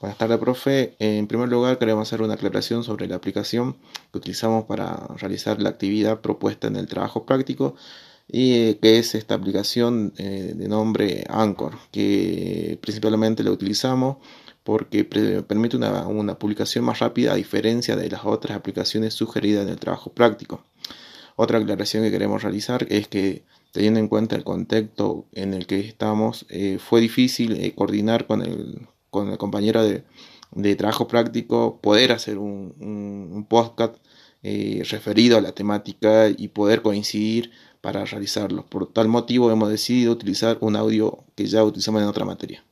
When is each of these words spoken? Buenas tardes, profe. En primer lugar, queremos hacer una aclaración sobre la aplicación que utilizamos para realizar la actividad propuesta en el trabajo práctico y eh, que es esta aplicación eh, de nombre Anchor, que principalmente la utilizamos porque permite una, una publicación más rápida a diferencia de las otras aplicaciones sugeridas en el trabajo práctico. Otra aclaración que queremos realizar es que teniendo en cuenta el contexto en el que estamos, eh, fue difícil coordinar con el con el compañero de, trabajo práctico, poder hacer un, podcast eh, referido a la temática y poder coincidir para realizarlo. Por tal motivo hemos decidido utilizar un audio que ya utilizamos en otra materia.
Buenas 0.00 0.16
tardes, 0.16 0.38
profe. 0.38 0.94
En 1.00 1.26
primer 1.26 1.48
lugar, 1.48 1.76
queremos 1.76 2.06
hacer 2.06 2.22
una 2.22 2.34
aclaración 2.34 2.84
sobre 2.84 3.08
la 3.08 3.16
aplicación 3.16 3.76
que 4.12 4.18
utilizamos 4.18 4.64
para 4.66 5.08
realizar 5.16 5.60
la 5.60 5.70
actividad 5.70 6.20
propuesta 6.20 6.68
en 6.68 6.76
el 6.76 6.86
trabajo 6.86 7.26
práctico 7.26 7.74
y 8.28 8.54
eh, 8.54 8.78
que 8.80 8.98
es 9.00 9.16
esta 9.16 9.34
aplicación 9.34 10.12
eh, 10.18 10.52
de 10.54 10.68
nombre 10.68 11.24
Anchor, 11.28 11.78
que 11.90 12.78
principalmente 12.80 13.42
la 13.42 13.50
utilizamos 13.50 14.18
porque 14.62 15.04
permite 15.04 15.76
una, 15.76 16.06
una 16.06 16.38
publicación 16.38 16.84
más 16.84 17.00
rápida 17.00 17.32
a 17.32 17.36
diferencia 17.36 17.96
de 17.96 18.08
las 18.08 18.24
otras 18.24 18.56
aplicaciones 18.56 19.14
sugeridas 19.14 19.64
en 19.64 19.70
el 19.70 19.80
trabajo 19.80 20.12
práctico. 20.12 20.62
Otra 21.34 21.58
aclaración 21.58 22.04
que 22.04 22.12
queremos 22.12 22.44
realizar 22.44 22.86
es 22.88 23.08
que 23.08 23.42
teniendo 23.72 23.98
en 23.98 24.06
cuenta 24.06 24.36
el 24.36 24.44
contexto 24.44 25.26
en 25.32 25.54
el 25.54 25.66
que 25.66 25.80
estamos, 25.80 26.46
eh, 26.50 26.78
fue 26.78 27.00
difícil 27.00 27.74
coordinar 27.74 28.26
con 28.28 28.42
el 28.42 28.86
con 29.10 29.30
el 29.30 29.38
compañero 29.38 29.82
de, 29.82 30.76
trabajo 30.76 31.08
práctico, 31.08 31.78
poder 31.80 32.12
hacer 32.12 32.38
un, 32.38 33.46
podcast 33.48 33.96
eh, 34.42 34.82
referido 34.90 35.38
a 35.38 35.40
la 35.40 35.52
temática 35.52 36.28
y 36.28 36.48
poder 36.48 36.82
coincidir 36.82 37.50
para 37.80 38.04
realizarlo. 38.04 38.66
Por 38.66 38.92
tal 38.92 39.08
motivo 39.08 39.50
hemos 39.50 39.70
decidido 39.70 40.12
utilizar 40.12 40.58
un 40.60 40.76
audio 40.76 41.24
que 41.34 41.46
ya 41.46 41.64
utilizamos 41.64 42.02
en 42.02 42.08
otra 42.08 42.24
materia. 42.24 42.64